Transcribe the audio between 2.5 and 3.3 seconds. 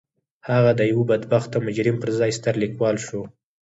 ليکوال شو.